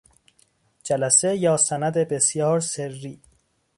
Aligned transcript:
جلسه 0.85 1.29
یا 1.45 1.55
سند 1.67 1.95
بسیار 2.11 2.59
سری 2.71 3.15